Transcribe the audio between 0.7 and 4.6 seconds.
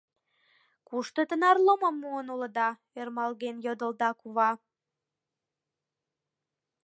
—Кушто тынар лумым муын улыда?— ӧрмалген йодылда кува.